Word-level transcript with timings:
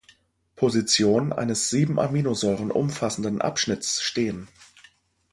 Position 0.55 1.31
eines 1.31 1.69
sieben 1.69 1.99
Aminosäuren 1.99 2.71
umfassenden 2.71 3.39
Abschnitts 3.39 4.01
stehen. 4.01 4.47